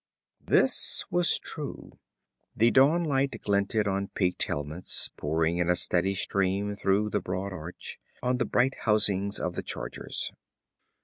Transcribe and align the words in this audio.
This 0.43 1.05
was 1.11 1.37
true. 1.37 1.99
The 2.55 2.71
dawnlight 2.71 3.39
glinted 3.43 3.87
on 3.87 4.07
peaked 4.07 4.41
helmets 4.41 5.11
pouring 5.15 5.57
in 5.57 5.69
a 5.69 5.75
steady 5.75 6.15
stream 6.15 6.75
through 6.75 7.11
the 7.11 7.21
broad 7.21 7.53
arch, 7.53 7.99
on 8.19 8.39
the 8.39 8.45
bright 8.45 8.73
housings 8.85 9.39
of 9.39 9.53
the 9.53 9.61
chargers. 9.61 10.31